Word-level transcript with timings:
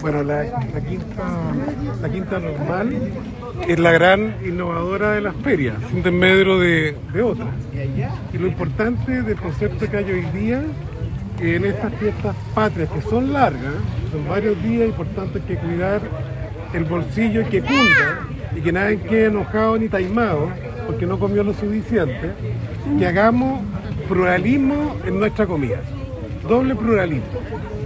Bueno, 0.00 0.22
la, 0.22 0.44
quinta, 2.10 2.38
normal 2.38 3.12
es 3.68 3.78
la 3.78 3.92
gran 3.92 4.36
innovadora 4.42 5.12
de 5.12 5.20
las 5.20 5.36
ferias, 5.36 5.76
sin 5.90 6.18
medio 6.18 6.58
de, 6.58 6.96
de 7.12 7.22
otras. 7.22 7.48
Y 8.32 8.38
lo 8.38 8.46
importante 8.46 9.22
del 9.22 9.36
concepto 9.36 9.90
que 9.90 9.96
hay 9.98 10.10
hoy 10.10 10.24
día 10.32 10.62
en 11.40 11.64
estas 11.66 11.92
fiestas 11.94 12.34
patrias, 12.54 12.88
que 12.90 13.02
son 13.02 13.32
largas, 13.32 13.74
son 14.10 14.26
varios 14.26 14.62
días, 14.62 14.88
importante 14.88 15.40
que 15.42 15.56
cuidar 15.56 16.00
el 16.72 16.84
bolsillo 16.84 17.42
y 17.42 17.44
que 17.44 17.60
cunda 17.60 18.26
y 18.56 18.60
que 18.60 18.72
nadie 18.72 19.00
quede 19.00 19.26
enojado 19.26 19.78
ni 19.78 19.88
taimado 19.88 20.50
porque 20.86 21.06
no 21.06 21.18
comió 21.18 21.44
lo 21.44 21.52
suficiente, 21.52 22.32
que 22.98 23.06
hagamos 23.06 23.62
pluralismo 24.08 24.96
en 25.04 25.20
nuestra 25.20 25.46
comida, 25.46 25.80
doble 26.48 26.74
pluralismo. 26.74 27.26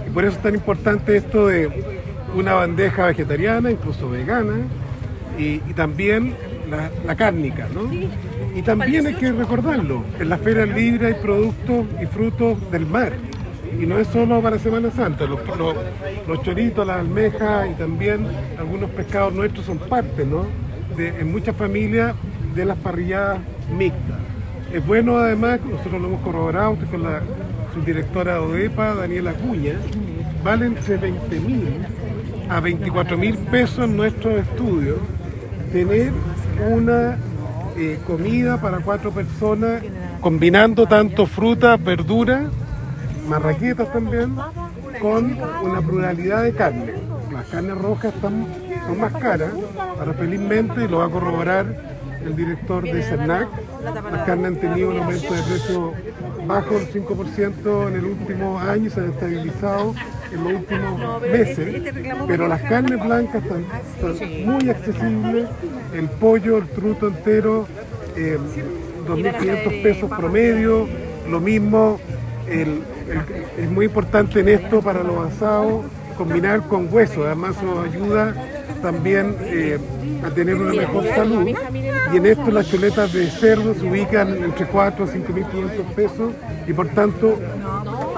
Y 0.07 0.09
por 0.11 0.23
eso 0.23 0.37
es 0.37 0.41
tan 0.41 0.55
importante 0.55 1.17
esto 1.17 1.47
de 1.47 1.95
una 2.35 2.53
bandeja 2.53 3.07
vegetariana, 3.07 3.71
incluso 3.71 4.09
vegana, 4.09 4.53
y, 5.37 5.59
también 5.73 6.35
la, 6.69 6.89
la, 7.05 7.15
cárnica, 7.15 7.67
¿no? 7.73 7.91
Y 8.55 8.61
también 8.61 9.07
hay 9.07 9.15
que 9.15 9.31
recordarlo, 9.31 10.03
en 10.19 10.29
las 10.29 10.39
ferias 10.41 10.69
libres 10.69 11.15
hay 11.15 11.21
productos 11.21 11.85
y 12.01 12.05
frutos 12.05 12.71
del 12.71 12.85
mar, 12.85 13.13
y 13.79 13.85
no 13.85 13.97
es 13.97 14.07
solo 14.07 14.41
para 14.41 14.59
Semana 14.59 14.91
Santa, 14.91 15.25
los, 15.25 15.39
los, 16.27 16.43
choritos, 16.43 16.85
las 16.85 16.99
almejas 16.99 17.69
y 17.69 17.73
también 17.73 18.27
algunos 18.57 18.89
pescados 18.91 19.33
nuestros 19.33 19.65
son 19.65 19.77
parte, 19.77 20.25
¿no? 20.25 20.45
De, 20.95 21.09
en 21.19 21.31
muchas 21.31 21.55
familias 21.55 22.15
de 22.53 22.65
las 22.65 22.77
parrilladas 22.77 23.39
mixtas. 23.77 24.17
Es 24.73 24.85
bueno 24.85 25.17
además, 25.17 25.59
nosotros 25.69 26.01
lo 26.01 26.07
hemos 26.07 26.21
corroborado 26.21 26.77
con 26.89 27.03
la 27.03 27.21
subdirectora 27.73 28.35
de 28.35 28.39
ODEPA, 28.39 28.95
Daniela 28.95 29.33
Cuña, 29.33 29.73
vale 30.43 30.67
entre 30.67 30.97
20 30.97 31.39
mil 31.41 31.85
a 32.49 32.59
24 32.59 33.17
mil 33.17 33.37
pesos 33.37 33.85
en 33.85 33.97
nuestros 33.97 34.39
estudios 34.39 34.97
tener 35.71 36.11
una 36.71 37.17
eh, 37.77 37.99
comida 38.05 38.59
para 38.61 38.79
cuatro 38.79 39.11
personas 39.11 39.81
combinando 40.21 40.85
tanto 40.87 41.25
fruta, 41.25 41.75
verdura 41.77 42.49
marraquetas 43.27 43.91
también, 43.91 44.35
con 45.01 45.37
una 45.63 45.81
pluralidad 45.81 46.43
de 46.43 46.53
carne. 46.53 46.93
Las 47.31 47.45
carnes 47.47 47.77
rojas 47.77 48.13
están, 48.13 48.47
son 48.87 48.99
más 48.99 49.13
caras, 49.13 49.51
pero 49.99 50.13
felizmente, 50.13 50.85
y 50.85 50.87
lo 50.87 50.99
va 50.99 51.05
a 51.05 51.09
corroborar 51.09 51.94
el 52.25 52.35
director 52.35 52.83
de 52.83 53.03
CERNAC, 53.03 53.47
las 53.83 54.23
carnes 54.25 54.45
han 54.47 54.55
tenido 54.55 54.89
un 54.89 54.97
aumento 54.97 55.33
de 55.33 55.41
precio 55.43 55.93
bajo 56.45 56.77
el 56.77 56.91
5% 56.91 57.87
en 57.87 57.95
el 57.95 58.05
último 58.05 58.59
año, 58.59 58.89
se 58.89 58.99
han 58.99 59.11
estabilizado 59.11 59.93
en 60.31 60.43
los 60.43 60.53
últimos 60.53 61.21
meses, 61.21 61.93
pero 62.27 62.47
las 62.47 62.61
carnes 62.63 63.03
blancas 63.03 63.43
están, 63.43 63.65
muy 64.45 64.69
accesibles, 64.69 65.47
el 65.93 66.09
pollo, 66.09 66.57
el 66.57 66.67
truto 66.69 67.07
entero, 67.07 67.67
2.500 68.15 68.17
eh, 68.17 69.79
pesos 69.83 70.09
promedio, 70.09 70.87
lo 71.29 71.39
mismo 71.39 71.99
el, 72.47 72.81
es 73.57 73.69
muy 73.69 73.85
importante 73.85 74.39
en 74.39 74.49
esto 74.49 74.81
para 74.81 75.03
los 75.03 75.31
asados 75.31 75.85
combinar 76.17 76.61
con 76.67 76.91
hueso, 76.91 77.25
además 77.25 77.61
nos 77.61 77.85
ayuda 77.85 78.33
también 78.85 79.35
eh, 79.41 79.79
a 80.23 80.29
tener 80.29 80.53
una 80.53 80.71
mejor 80.71 81.07
salud. 81.07 81.49
Y 82.13 82.17
en 82.17 82.25
esto 82.27 82.51
las 82.51 82.69
chuletas 82.69 83.11
de 83.11 83.31
cerdo 83.31 83.73
se 83.73 83.83
ubican 83.83 84.43
entre 84.43 84.67
4 84.67 85.05
a 85.05 85.07
5 85.07 85.33
mil 85.33 85.45
pesos 85.95 86.33
y 86.67 86.71
por 86.71 86.87
tanto 86.89 87.39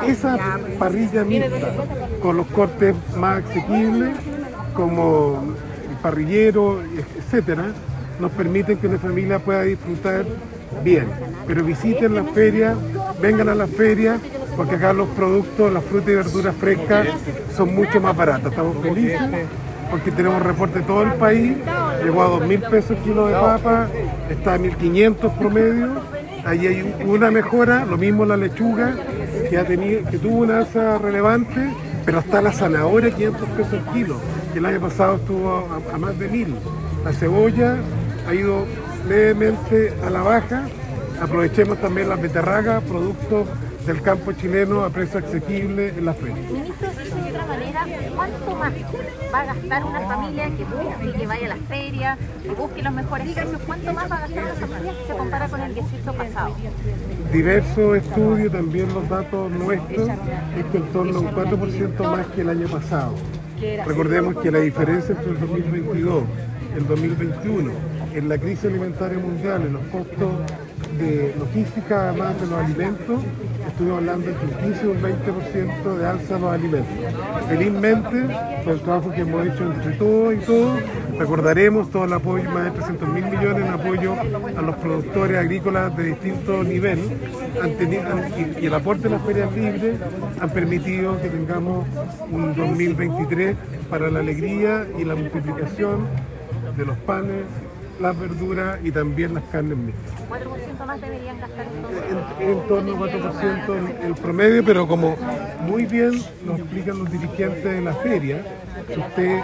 esa 0.06 0.38
parrilla 0.78 1.24
mixta 1.24 1.74
con 2.22 2.36
los 2.36 2.48
cortes 2.48 2.94
más 3.16 3.46
asequibles 3.46 4.10
como 4.74 5.56
el 5.90 5.96
parrillero, 6.02 6.82
etcétera, 7.18 7.68
nos 8.20 8.32
permiten 8.34 8.78
que 8.78 8.88
una 8.88 9.00
familia 9.00 9.40
pueda 9.40 9.62
disfrutar 9.62 10.26
bien. 10.84 11.08
Pero 11.48 11.64
visiten 11.64 12.14
las 12.14 12.30
ferias, 12.32 12.76
vengan 13.22 13.48
a 13.48 13.56
las 13.56 13.70
ferias 13.70 14.20
porque 14.58 14.76
acá 14.76 14.92
los 14.92 15.08
productos, 15.10 15.72
las 15.72 15.84
frutas 15.86 16.10
y 16.10 16.16
verduras 16.16 16.56
frescas 16.58 17.08
son 17.56 17.74
mucho 17.74 18.02
más 18.02 18.18
baratas. 18.18 18.52
Estamos 18.52 18.76
felices 18.84 19.22
porque 19.90 20.12
tenemos 20.12 20.42
reporte 20.42 20.80
de 20.80 20.86
todo 20.86 21.04
el 21.04 21.14
país, 21.14 21.58
llegó 22.04 22.24
a 22.24 22.30
2.000 22.40 22.70
pesos 22.70 22.92
el 22.92 22.98
kilo 22.98 23.28
de 23.28 23.34
papa, 23.34 23.88
está 24.30 24.56
a 24.56 24.58
1.500 24.58 25.38
promedio, 25.38 26.02
ahí 26.46 26.68
hay 26.68 26.96
una 27.06 27.32
mejora, 27.32 27.86
lo 27.86 27.98
mismo 27.98 28.26
la 28.26 28.38
lechuga, 28.38 28.96
que, 29.50 29.58
ha 29.58 29.66
tenido, 29.66 30.10
que 30.10 30.18
tuvo 30.18 30.40
una 30.40 30.60
alza 30.60 30.98
relevante, 30.98 31.74
pero 32.06 32.20
está 32.20 32.42
la 32.42 32.52
zanahoria 32.52 33.12
500 33.12 33.50
pesos 33.50 33.74
el 33.74 33.94
kilo, 33.94 34.20
que 34.54 34.60
el 34.60 34.66
año 34.66 34.80
pasado 34.80 35.16
estuvo 35.16 35.68
a, 35.94 35.98
más 35.98 36.18
de 36.20 36.30
1.000. 36.30 36.48
La 37.04 37.14
cebolla 37.14 37.78
ha 38.28 38.34
ido 38.34 38.66
levemente 39.08 39.94
a 40.06 40.10
la 40.10 40.22
baja, 40.22 40.64
aprovechemos 41.22 41.80
también 41.80 42.10
las 42.10 42.22
beterragas, 42.22 42.84
productos 42.84 43.48
del 43.86 44.02
campo 44.02 44.34
chileno 44.34 44.84
a 44.84 44.90
precio 44.90 45.20
asequible 45.20 45.90
en 45.90 46.06
la 46.06 46.14
feria. 46.14 46.44
¿Cuánto 48.16 48.56
más 48.56 48.74
va 49.34 49.40
a 49.42 49.46
gastar 49.46 49.84
una 49.84 50.02
familia 50.02 50.46
que 50.46 50.64
busque, 50.64 51.20
que 51.20 51.28
vaya 51.28 51.46
a 51.46 51.50
las 51.50 51.60
ferias, 51.68 52.18
que 52.44 52.50
busque 52.50 52.82
los 52.82 52.94
mejores 52.94 53.34
precios? 53.34 53.62
¿Cuánto 53.66 53.94
más 53.94 54.12
va 54.12 54.16
a 54.16 54.20
gastar 54.22 54.44
una 54.44 54.54
familia 54.68 54.94
si 55.02 55.08
se 55.08 55.18
compara 55.18 55.48
con 55.48 55.62
el 55.62 55.74
18 55.74 56.14
pasado? 56.14 56.56
Diversos 57.32 57.98
estudios, 57.98 58.52
también 58.52 58.94
los 58.94 59.08
datos 59.10 59.52
nuestros, 59.52 60.10
es 60.10 60.66
que 60.72 60.78
en 60.78 60.88
torno 60.92 61.18
a 61.18 61.22
un 61.22 61.32
4% 61.32 62.12
más 62.12 62.28
que 62.28 62.42
el 62.42 62.50
año 62.50 62.68
pasado. 62.68 63.16
Recordemos 63.86 64.38
que 64.42 64.52
la 64.52 64.60
diferencia 64.60 65.16
entre 65.16 65.32
el 65.32 65.40
2022 65.40 66.24
y 66.74 66.78
el 66.78 66.88
2021 66.88 67.72
en 68.14 68.30
la 68.30 68.38
crisis 68.38 68.66
alimentaria 68.66 69.18
mundial, 69.18 69.64
en 69.64 69.74
los 69.74 69.82
costos 69.88 70.32
de 70.98 71.36
logística 71.38 72.10
además 72.10 72.40
de 72.42 72.48
los 72.48 72.60
alimentos, 72.60 73.24
estuvimos 73.68 73.98
hablando 74.00 74.30
entre 74.30 74.46
un 74.46 74.74
15 74.74 74.86
y 74.86 74.90
un 74.90 75.02
20% 75.02 75.98
de 75.98 76.08
alza 76.08 76.34
de 76.34 76.40
los 76.40 76.54
alimentos. 76.54 76.96
Felizmente, 77.48 78.36
por 78.64 78.74
el 78.74 78.82
trabajo 78.82 79.12
que 79.12 79.22
hemos 79.22 79.48
hecho 79.48 79.72
entre 79.72 79.92
todos 79.94 80.34
y 80.34 80.38
todos, 80.38 80.80
recordaremos 81.18 81.90
todo 81.92 82.06
el 82.06 82.14
apoyo, 82.14 82.50
más 82.52 82.66
de 82.66 82.72
300 82.72 83.10
mil 83.10 83.26
millones 83.26 83.66
en 83.66 83.74
apoyo 83.74 84.14
a 84.58 84.62
los 84.62 84.76
productores 84.78 85.38
agrícolas 85.38 85.96
de 85.96 86.04
distintos 86.04 86.66
niveles 86.66 87.06
y, 88.60 88.66
el 88.66 88.74
aporte 88.74 89.04
de 89.04 89.10
las 89.10 89.22
ferias 89.24 89.52
libres 89.54 89.96
han 90.40 90.50
permitido 90.50 91.20
que 91.22 91.30
tengamos 91.30 91.88
un 92.32 92.56
2023 92.56 93.56
para 93.90 94.10
la 94.10 94.20
alegría 94.20 94.88
y 94.98 95.04
la 95.04 95.16
multiplicación 95.16 96.08
de 96.76 96.86
los 96.86 96.98
panes, 97.00 97.44
las 98.00 98.20
verduras 98.20 98.80
y 98.84 98.92
también 98.92 99.34
las 99.34 99.44
carnes 99.46 99.78
mixtas. 99.78 100.14
¿4% 100.30 100.86
más 100.86 101.02
deberían 101.02 101.40
gastar 101.40 101.66
en, 102.40 102.50
en 102.50 102.68
torno 102.68 102.92
a 102.94 103.10
4% 103.10 104.06
el, 104.06 104.14
promedio, 104.16 104.64
pero 104.64 104.88
como 104.88 105.16
muy 105.62 105.86
bien 105.86 106.22
nos 106.46 106.60
explican 106.60 107.00
los 107.00 107.12
dirigentes 107.12 107.64
de 107.64 107.82
la 107.82 107.94
feria, 107.94 108.44
si 108.88 109.00
usted 109.00 109.40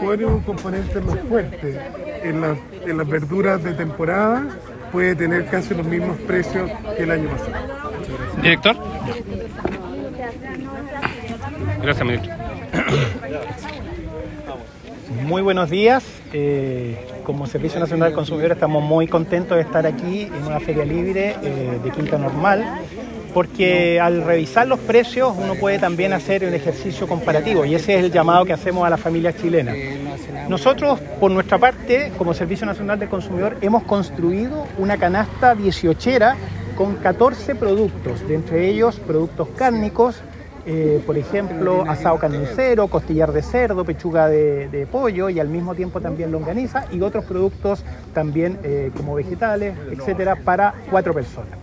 pone 0.00 0.24
un 0.24 0.40
componente 0.40 1.00
más 1.00 1.18
fuerte 1.28 1.80
en, 2.22 2.44
en 2.86 2.96
las 2.96 3.08
verduras 3.08 3.62
de 3.62 3.72
temporada, 3.72 4.46
puede 4.92 5.14
tener 5.14 5.46
casi 5.46 5.74
los 5.74 5.86
mismos 5.86 6.16
precios 6.18 6.70
que 6.96 7.02
el 7.02 7.10
año 7.10 7.28
pasado. 7.30 7.52
Director. 8.42 8.76
Gracias, 11.82 12.06
ministro. 12.06 12.34
Muy 15.24 15.42
buenos 15.42 15.70
días. 15.70 16.04
Eh, 16.32 16.96
como 17.24 17.46
Servicio 17.46 17.80
Nacional 17.80 18.08
del 18.08 18.16
Consumidor 18.16 18.52
estamos 18.52 18.82
muy 18.82 19.06
contentos 19.06 19.56
de 19.56 19.62
estar 19.62 19.86
aquí 19.86 20.22
en 20.22 20.44
una 20.46 20.60
feria 20.60 20.84
libre 20.84 21.36
eh, 21.42 21.78
de 21.82 21.90
Quinta 21.90 22.18
Normal, 22.18 22.64
porque 23.34 24.00
al 24.00 24.22
revisar 24.24 24.66
los 24.66 24.78
precios 24.78 25.34
uno 25.38 25.54
puede 25.54 25.78
también 25.78 26.12
hacer 26.12 26.44
un 26.44 26.54
ejercicio 26.54 27.06
comparativo 27.06 27.64
y 27.64 27.74
ese 27.74 27.98
es 27.98 28.04
el 28.04 28.12
llamado 28.12 28.44
que 28.44 28.52
hacemos 28.52 28.86
a 28.86 28.90
la 28.90 28.96
familia 28.96 29.34
chilena. 29.34 29.72
Nosotros, 30.48 31.00
por 31.20 31.30
nuestra 31.30 31.58
parte, 31.58 32.12
como 32.16 32.32
Servicio 32.32 32.66
Nacional 32.66 32.98
del 32.98 33.08
Consumidor, 33.08 33.56
hemos 33.60 33.82
construido 33.84 34.66
una 34.78 34.96
canasta 34.96 35.54
18 35.54 36.10
con 36.76 36.96
14 36.96 37.54
productos, 37.54 38.26
de 38.26 38.34
entre 38.36 38.68
ellos 38.68 39.00
productos 39.00 39.48
cárnicos, 39.56 40.22
eh, 40.70 41.02
por 41.06 41.16
ejemplo, 41.16 41.82
asado 41.88 42.18
carnicero, 42.18 42.88
costillar 42.88 43.32
de 43.32 43.40
cerdo, 43.40 43.86
pechuga 43.86 44.28
de, 44.28 44.86
pollo 44.92 45.30
y 45.30 45.40
al 45.40 45.48
mismo 45.48 45.74
tiempo 45.74 45.98
también 46.02 46.30
longaniza 46.30 46.84
y 46.92 47.00
otros 47.00 47.24
productos 47.24 47.82
también 48.12 48.58
eh, 48.62 48.90
como 48.94 49.14
vegetales, 49.14 49.74
etcétera, 49.90 50.36
para 50.36 50.74
cuatro 50.90 51.14
personas. 51.14 51.58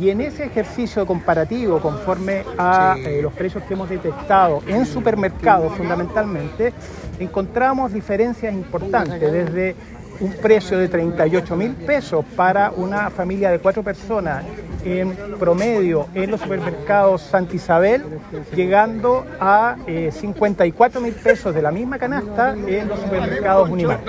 Y 0.00 0.08
en 0.08 0.22
ese 0.22 0.44
ejercicio 0.44 1.04
comparativo, 1.04 1.78
conforme 1.78 2.42
a 2.56 2.96
eh, 2.98 3.20
los 3.20 3.34
precios 3.34 3.64
que 3.64 3.74
hemos 3.74 3.90
detectado 3.90 4.62
en 4.66 4.86
supermercados 4.86 5.74
fundamentalmente, 5.74 6.72
encontramos 7.18 7.92
diferencias 7.92 8.54
importantes, 8.54 9.20
desde 9.20 9.76
un 10.20 10.32
precio 10.32 10.78
de 10.78 10.88
38 10.88 11.54
mil 11.54 11.72
pesos 11.72 12.24
para 12.34 12.70
una 12.70 13.10
familia 13.10 13.50
de 13.50 13.58
cuatro 13.58 13.82
personas 13.82 14.42
en 14.90 15.16
promedio 15.38 16.06
en 16.14 16.30
los 16.30 16.40
supermercados 16.40 17.22
Santa 17.22 17.56
Isabel, 17.56 18.04
llegando 18.54 19.26
a 19.40 19.76
54 19.86 21.00
mil 21.00 21.14
pesos 21.14 21.54
de 21.54 21.62
la 21.62 21.70
misma 21.70 21.98
canasta 21.98 22.54
en 22.66 22.88
los 22.88 23.00
supermercados 23.00 23.68
Unimar. 23.68 24.00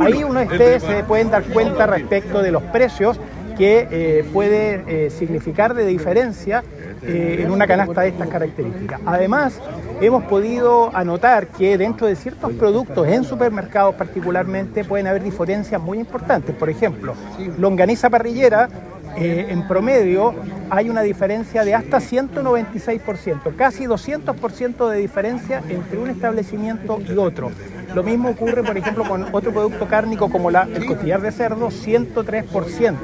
Ahí 0.00 0.24
ustedes 0.24 0.82
se 0.82 1.04
pueden 1.04 1.30
dar 1.30 1.44
cuenta 1.44 1.86
respecto 1.86 2.42
de 2.42 2.52
los 2.52 2.62
precios 2.64 3.18
que 3.56 3.88
eh, 3.90 4.24
puede 4.32 4.84
eh, 4.86 5.10
significar 5.10 5.74
de 5.74 5.86
diferencia 5.86 6.62
eh, 7.02 7.38
en 7.40 7.50
una 7.50 7.66
canasta 7.66 8.02
de 8.02 8.08
estas 8.08 8.28
características. 8.28 9.00
Además, 9.06 9.60
hemos 10.00 10.24
podido 10.24 10.94
anotar 10.94 11.48
que 11.48 11.78
dentro 11.78 12.06
de 12.06 12.16
ciertos 12.16 12.52
productos, 12.52 13.08
en 13.08 13.24
supermercados 13.24 13.94
particularmente, 13.94 14.84
pueden 14.84 15.06
haber 15.06 15.22
diferencias 15.22 15.80
muy 15.80 15.98
importantes. 15.98 16.54
Por 16.54 16.68
ejemplo, 16.68 17.14
longaniza 17.58 18.10
parrillera 18.10 18.68
eh, 19.16 19.46
en 19.48 19.66
promedio 19.66 20.34
hay 20.70 20.90
una 20.90 21.02
diferencia 21.02 21.64
de 21.64 21.74
hasta 21.74 21.98
196%, 21.98 23.56
casi 23.56 23.84
200% 23.84 24.88
de 24.88 24.98
diferencia 24.98 25.62
entre 25.68 25.98
un 25.98 26.10
establecimiento 26.10 27.00
y 27.00 27.16
otro. 27.16 27.50
Lo 27.96 28.02
mismo 28.02 28.28
ocurre, 28.28 28.62
por 28.62 28.76
ejemplo, 28.76 29.04
con 29.04 29.26
otro 29.32 29.52
producto 29.52 29.86
cárnico 29.86 30.28
como 30.28 30.50
el 30.50 30.84
costillar 30.84 31.22
de 31.22 31.32
cerdo, 31.32 31.68
103%. 31.70 32.94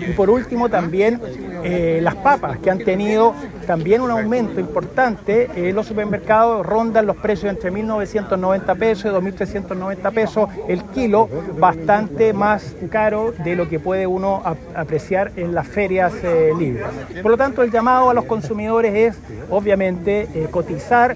Y 0.00 0.14
por 0.14 0.30
último, 0.30 0.68
también 0.68 1.20
eh, 1.62 2.00
las 2.02 2.16
papas, 2.16 2.58
que 2.58 2.68
han 2.68 2.80
tenido 2.80 3.36
también 3.68 4.00
un 4.00 4.10
aumento 4.10 4.58
importante. 4.58 5.48
eh, 5.54 5.72
los 5.72 5.86
supermercados 5.86 6.66
rondan 6.66 7.06
los 7.06 7.18
precios 7.18 7.52
entre 7.52 7.70
1.990 7.72 8.76
pesos 8.76 9.04
y 9.04 9.14
2.390 9.14 10.12
pesos 10.12 10.50
el 10.66 10.82
kilo, 10.86 11.28
bastante 11.56 12.32
más 12.32 12.74
caro 12.90 13.32
de 13.44 13.54
lo 13.54 13.68
que 13.68 13.78
puede 13.78 14.08
uno 14.08 14.42
apreciar 14.74 15.30
en 15.36 15.54
las 15.54 15.68
ferias 15.68 16.12
eh, 16.24 16.50
libres. 16.58 16.84
Por 17.22 17.30
lo 17.30 17.36
tanto, 17.36 17.62
el 17.62 17.70
llamado 17.70 18.10
a 18.10 18.14
los 18.14 18.24
consumidores 18.24 18.92
es, 18.92 19.20
obviamente, 19.50 20.48
cotizar 20.50 21.14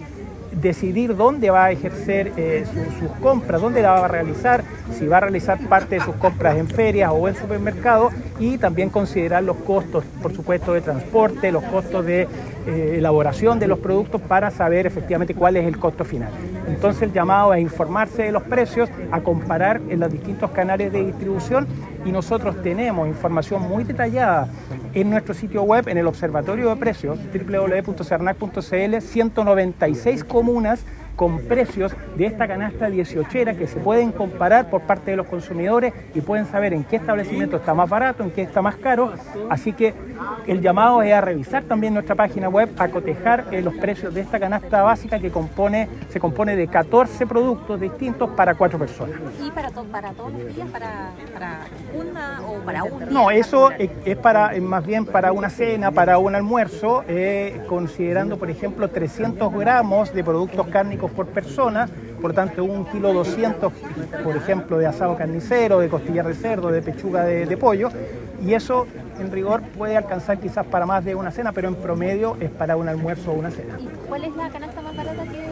decidir 0.57 1.17
dónde 1.17 1.51
va 1.51 1.67
a 1.67 1.71
ejercer 1.71 2.33
eh, 2.37 2.65
sus 2.99 3.11
compras, 3.21 3.61
dónde 3.61 3.83
la 3.83 3.93
va 3.93 4.05
a 4.07 4.09
realizar, 4.09 4.65
si 4.99 5.07
va 5.07 5.19
a 5.19 5.21
realizar 5.21 5.59
parte 5.69 5.97
de 5.97 6.01
sus 6.01 6.15
compras 6.17 6.57
en 6.57 6.69
ferias 6.69 7.11
o 7.15 7.29
en 7.29 7.37
supermercados 7.37 8.13
y 8.39 8.59
también 8.59 8.91
considerar 8.91 9.43
los 9.43 9.57
costos, 9.59 10.05
por 10.23 10.35
supuesto, 10.35 10.73
de 10.73 10.81
transporte, 10.81 11.51
los 11.53 11.65
costos 11.65 12.05
de 12.05 12.29
eh, 12.67 12.95
elaboración 12.99 13.59
de 13.59 13.69
los 13.69 13.79
productos 13.79 14.21
para 14.21 14.51
saber 14.51 14.87
efectivamente 14.87 15.35
cuál 15.35 15.57
es 15.57 15.67
el 15.67 15.79
costo 15.79 16.05
final. 16.05 16.31
Entonces 16.69 17.03
el 17.03 17.13
llamado 17.13 17.55
es 17.55 17.61
informarse 17.61 18.25
de 18.25 18.33
los 18.33 18.43
precios, 18.43 18.89
a 19.13 19.21
comparar 19.21 19.81
en 19.89 20.01
los 20.01 20.11
distintos 20.11 20.51
canales 20.51 20.93
de 20.93 21.05
distribución 21.05 21.67
y 22.05 22.13
nosotros 22.13 22.63
tenemos 22.63 23.09
información 23.09 23.63
muy 23.63 23.85
detallada 23.85 24.49
en 24.95 25.11
nuestro 25.11 25.35
sitio 25.35 25.63
web, 25.63 25.89
en 25.89 25.99
el 25.99 26.07
Observatorio 26.07 26.71
de 26.71 26.77
Precios, 26.77 27.19
www.cernac.cl, 27.33 29.01
196 29.01 30.25
comunas 30.25 30.85
con 31.17 31.41
precios 31.41 31.97
de 32.17 32.27
esta 32.27 32.47
canasta 32.47 32.89
18 32.89 33.27
que 33.59 33.67
se 33.67 33.81
pueden 33.81 34.13
comparar 34.13 34.71
por 34.71 34.83
parte 34.83 35.11
de 35.11 35.17
los 35.17 35.27
consumidores 35.27 35.93
y 36.15 36.21
pueden 36.21 36.47
saber 36.47 36.73
en 36.73 36.85
qué 36.85 36.97
establecimiento 36.97 37.57
está 37.57 37.75
más 37.75 37.89
barato, 37.89 38.23
en 38.23 38.31
qué 38.31 38.43
está 38.43 38.63
más 38.63 38.77
caro. 38.77 39.13
Así 39.51 39.73
que 39.73 39.95
el 40.47 40.61
llamado 40.61 41.03
es 41.03 41.13
a 41.13 41.21
revisar 41.21 41.65
también 41.65 41.95
nuestra 41.95 42.15
página 42.15 42.49
web, 42.49 42.71
a 42.79 42.89
cotejar 42.89 43.47
eh, 43.51 43.63
los 43.63 43.75
precios 43.75 44.15
de 44.15 44.21
esta 44.21 44.39
canasta 44.39 44.83
básica 44.83 45.19
que 45.19 45.31
compone, 45.31 45.89
se 46.09 46.21
compone 46.21 46.57
de 46.57 46.69
14 46.69 47.27
productos 47.27 47.81
distintos 47.81 48.31
para 48.31 48.55
cuatro 48.55 48.79
personas. 48.79 49.17
¿Y 49.45 49.51
para, 49.51 49.71
para 49.71 50.13
todos 50.13 50.33
los 50.33 50.55
días? 50.55 50.69
¿Para, 50.71 51.11
para 51.33 51.61
una 51.95 52.41
o 52.47 52.65
para 52.65 52.85
un 52.85 52.99
día? 52.99 53.09
No, 53.11 53.31
eso 53.31 53.71
es, 53.73 54.17
para, 54.17 54.53
más 54.61 54.87
bien 54.87 55.05
para 55.05 55.33
una 55.33 55.51
cena, 55.51 55.91
para 55.91 56.19
un 56.19 56.35
almuerzo, 56.35 57.05
eh, 57.09 57.61
considerando, 57.69 58.39
por 58.39 58.51
ejemplo, 58.51 58.89
300 58.89 59.53
gramos 59.55 60.13
de 60.13 60.23
productos 60.23 60.67
cárnicos 60.69 61.06
por 61.13 61.27
persona, 61.27 61.89
por 62.21 62.33
tanto 62.33 62.65
un 62.65 62.85
kilo 62.87 63.13
200, 63.13 63.73
por 64.25 64.37
ejemplo, 64.37 64.79
de 64.79 64.87
asado 64.87 65.17
carnicero, 65.17 65.81
de 65.81 65.89
costillar 65.89 66.27
de 66.27 66.35
cerdo, 66.35 66.71
de 66.71 66.83
pechuga 66.83 67.25
de, 67.25 67.57
pollo, 67.57 67.91
y 68.45 68.55
eso 68.55 68.87
en 69.19 69.33
rigor 69.33 69.63
puede 69.77 69.97
alcanzar 69.97 70.39
quizás 70.39 70.67
para 70.67 70.87
más 70.87 71.05
de 71.05 71.15
una 71.15 71.31
cena, 71.31 71.53
pero 71.53 71.69
en 71.69 71.75
promedio 71.75 72.37
es 72.41 72.51
para 72.51 72.77
un 72.77 72.89
almuerzo 72.89 73.33
o 73.33 73.35
una 73.35 73.51
cena. 73.51 73.79
¿Y 73.81 73.87
cuál 74.09 74.25
es 74.25 74.37
la 74.37 74.49
canasta 74.51 74.83
más 74.83 74.97
barata 74.97 75.23
que... 75.23 75.47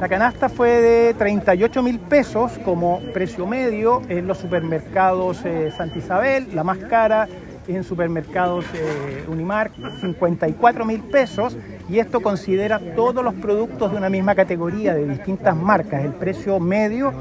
La 0.00 0.08
canasta 0.08 0.48
fue 0.48 0.70
de 0.80 1.14
38 1.14 1.82
mil 1.82 1.98
pesos 1.98 2.52
como 2.64 3.00
precio 3.12 3.46
medio 3.46 4.00
en 4.08 4.26
los 4.26 4.38
supermercados 4.38 5.44
eh, 5.44 5.70
Santa 5.76 5.98
Isabel, 5.98 6.48
la 6.54 6.64
más 6.64 6.78
cara 6.78 7.28
en 7.76 7.84
supermercados 7.84 8.64
eh, 8.74 9.24
Unimark 9.28 9.72
54 10.00 10.84
mil 10.84 11.00
pesos 11.00 11.56
y 11.88 11.98
esto 11.98 12.20
considera 12.20 12.78
todos 12.94 13.24
los 13.24 13.34
productos 13.34 13.90
de 13.90 13.98
una 13.98 14.08
misma 14.08 14.34
categoría 14.34 14.94
de 14.94 15.06
distintas 15.06 15.56
marcas, 15.56 16.04
el 16.04 16.12
precio 16.12 16.60
medio, 16.60 17.12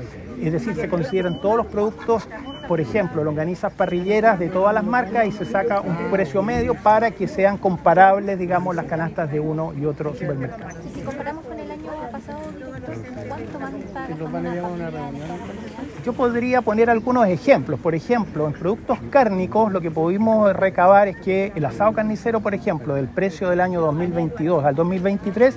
es 0.42 0.54
decir, 0.54 0.76
se 0.76 0.88
consideran 0.88 1.42
todos 1.42 1.58
los 1.58 1.66
productos, 1.66 2.28
por 2.68 2.80
ejemplo, 2.80 3.24
longanizas 3.24 3.74
parrilleras 3.74 4.40
de 4.40 4.50
todas 4.50 4.74
las 4.74 4.86
marcas 4.86 5.28
y 5.28 5.32
se 5.32 5.46
saca 5.46 5.82
un 5.82 6.12
precio 6.12 6.42
medio 6.44 6.76
para 6.76 7.12
que 7.12 7.28
sean 7.28 7.58
comparables, 7.58 8.40
digamos, 8.40 8.76
las 8.76 8.86
canastas 8.86 9.32
de 9.32 9.40
uno 9.40 9.74
y 9.74 9.86
otro 9.86 10.14
supermercado. 10.14 10.78
Yo 16.06 16.14
podría 16.14 16.62
poner 16.62 16.90
algunos 16.90 17.28
ejemplos. 17.28 17.80
Por 17.80 17.96
ejemplo, 17.96 18.48
en 18.48 18.54
productos 18.54 18.98
cárnicos 19.10 19.72
lo 19.72 19.82
que 19.82 19.92
pudimos 19.92 20.54
recabar 20.56 21.08
es 21.08 21.18
que 21.18 21.52
el 21.56 21.66
asado 21.66 21.94
carnicero, 21.94 22.40
por 22.40 22.54
ejemplo, 22.54 22.96
del 22.96 23.08
precio 23.08 23.50
del 23.50 23.62
año 23.62 23.82
2022 23.82 24.64
al 24.66 24.76
2023 24.76 25.56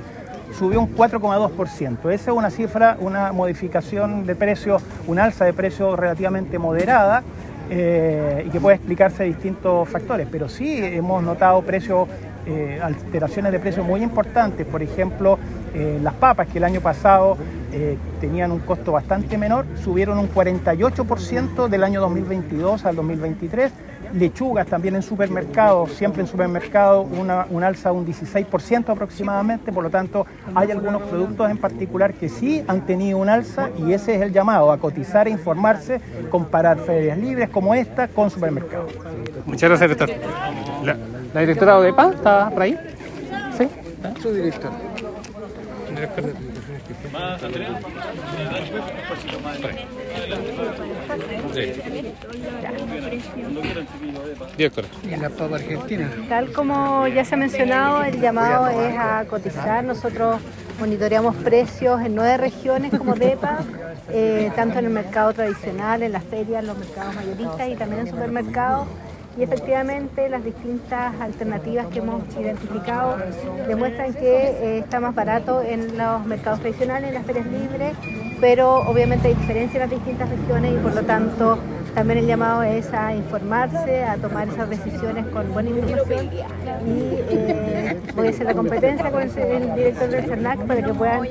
subió 0.53 0.81
un 0.81 0.95
4,2%. 0.95 2.11
Esa 2.11 2.31
es 2.31 2.37
una 2.37 2.51
cifra, 2.51 2.97
una 3.01 3.33
modificación 3.33 4.27
de 4.27 4.35
precio, 4.35 4.79
una 5.07 5.25
alza 5.25 5.45
de 5.45 5.53
precio 5.53 5.97
relativamente 5.97 6.59
moderada 6.59 7.23
eh, 7.71 8.45
y 8.47 8.51
que 8.51 8.61
puede 8.61 8.77
explicarse 8.77 9.23
de 9.23 9.31
distintos 9.31 9.89
factores. 9.89 10.29
Pero 10.31 10.49
sí 10.49 10.79
hemos 10.79 11.23
notado 11.23 11.63
precios, 11.63 12.09
eh, 12.47 12.81
alteraciones 12.83 13.53
de 13.53 13.61
precios 13.61 13.87
muy 13.87 14.03
importantes. 14.03 14.67
Por 14.67 14.83
ejemplo, 14.83 15.39
eh, 15.75 15.99
las 16.03 16.15
papas 16.15 16.49
que 16.49 16.59
el 16.59 16.65
año 16.65 16.81
pasado 16.81 17.37
eh, 17.73 17.97
tenían 18.21 18.53
un 18.53 18.59
costo 18.61 18.93
bastante 18.93 19.39
menor, 19.39 19.65
subieron 19.83 20.19
un 20.19 20.29
48% 20.29 21.69
del 21.69 21.85
año 21.85 22.01
2022 22.01 22.85
al 22.85 22.97
2023. 22.97 23.73
Lechugas 24.15 24.67
también 24.67 24.95
en 24.97 25.03
supermercados, 25.03 25.93
siempre 25.93 26.21
en 26.21 26.27
supermercados, 26.27 27.07
una, 27.19 27.47
un 27.49 27.65
alza 27.65 27.91
de 27.91 27.97
un 27.97 28.07
16% 28.07 28.91
aproximadamente, 28.91 29.73
por 29.73 29.85
lo 29.85 29.89
tanto 29.89 30.27
hay 30.55 30.71
algunos 30.71 31.01
productos 31.03 31.51
en 31.51 31.57
particular 31.57 32.13
que 32.13 32.29
sí 32.29 32.63
han 32.69 32.83
tenido 32.83 33.17
un 33.17 33.31
alza 33.31 33.71
y 33.79 33.95
ese 33.95 34.17
es 34.17 34.21
el 34.21 34.33
llamado, 34.33 34.71
a 34.71 34.79
cotizar 34.79 35.29
e 35.29 35.31
informarse, 35.31 36.01
comparar 36.31 36.79
ferias 36.81 37.17
libres 37.17 37.49
como 37.49 37.75
esta 37.75 38.09
con 38.09 38.29
supermercados. 38.29 38.93
Muchas 39.47 39.71
gracias, 39.71 39.89
director. 39.89 40.11
La, 40.85 40.97
la 41.35 41.41
directora 41.41 41.79
ODEPA 41.79 42.11
está 42.11 42.51
por 42.51 42.63
ahí. 42.63 42.79
¿Sí? 43.57 43.69
Su 44.21 44.33
director. 44.33 44.71
Directora. 54.57 54.89
Y 55.05 55.17
la 55.17 55.31
papa 55.31 55.57
argentina. 55.57 56.11
Tal 56.29 56.53
como 56.53 57.07
ya 57.09 57.25
se 57.25 57.35
ha 57.35 57.39
mencionado, 57.39 58.03
el 58.03 58.21
llamado 58.21 58.69
es 58.69 58.97
a 58.97 59.25
cotizar. 59.29 59.85
Nosotros 59.85 60.41
monitoreamos 60.81 61.37
precios 61.37 62.01
en 62.01 62.15
nueve 62.15 62.37
regiones 62.37 62.93
como 62.97 63.15
DEPA, 63.15 63.59
eh, 64.11 64.51
tanto 64.57 64.79
en 64.79 64.87
el 64.87 64.91
mercado 64.91 65.33
tradicional, 65.33 66.03
en 66.03 66.13
las 66.13 66.25
ferias, 66.25 66.61
en 66.63 66.67
los 66.67 66.79
mercados 66.79 67.15
mayoristas 67.15 67.69
y 67.69 67.77
también 67.77 68.01
en 68.01 68.09
supermercados 68.09 68.89
y 69.37 69.43
efectivamente 69.43 70.29
las 70.29 70.45
distintas 70.45 71.21
alternativas 71.21 71.87
que 71.87 71.99
hemos 72.01 72.23
identificado 72.39 73.17
demuestran 73.67 74.13
que 74.15 74.21
eh, 74.21 74.79
está 74.79 75.01
más 75.01 75.13
barato 75.15 75.63
en 75.63 75.97
los 75.97 76.27
mercados 76.27 76.61
tradicionales, 76.61 77.09
en 77.09 77.15
las 77.15 77.25
ferias 77.25 77.47
libres, 77.47 77.97
pero 78.41 78.81
obviamente 78.81 79.29
hay 79.29 79.35
diferencia 79.35 79.83
en 79.83 79.91
las 79.91 79.99
distintas 79.99 80.29
regiones 80.29 80.75
y 80.75 80.77
por 80.77 80.95
lo 80.95 81.03
tanto 81.03 81.59
también 81.95 82.19
el 82.21 82.27
llamado 82.27 82.63
es 82.63 82.91
a 82.93 83.15
informarse, 83.15 84.05
a 84.05 84.17
tomar 84.17 84.49
esas 84.49 84.69
decisiones 84.71 85.27
con 85.27 85.53
buena 85.53 85.69
información 85.71 86.31
y 86.87 87.17
eh, 87.31 88.01
voy 88.15 88.29
a 88.29 88.31
hacer 88.31 88.47
la 88.47 88.55
competencia 88.55 89.11
con 89.11 89.21
el, 89.23 89.75
director 89.75 90.09
del 90.09 90.25
CERNAC 90.25 90.61
para 90.67 90.83
que 90.83 90.95
puedan 90.95 91.27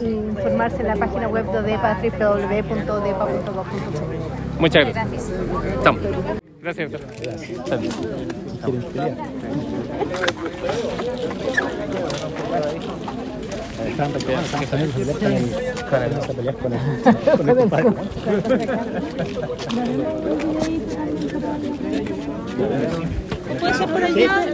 informarse 0.00 0.80
en 0.80 0.88
la 0.88 0.96
página 0.96 1.28
web 1.28 1.48
de 1.52 1.58
ODEPA, 1.58 1.98
www.odepa.gov.cl. 2.02 4.60
Muchas 4.60 4.88
gracias. 4.88 5.30
Estamos. 5.78 6.00
Gracias, 6.66 6.90
doctor. 6.90 7.08
Gracias. 7.22 7.50
Están 13.86 14.12
pelear 16.34 16.56
con 16.56 16.72
el 16.72 16.80
¿Puede 23.60 23.74
ser 23.74 23.86
por 23.86 24.02
allá? 24.02 24.42